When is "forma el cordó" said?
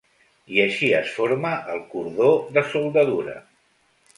1.17-2.33